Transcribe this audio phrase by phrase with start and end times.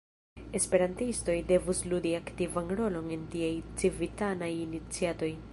[0.59, 3.53] Esperantistoj devus ludi aktivan rolon en tiaj
[3.83, 5.35] civitanaj iniciatoj.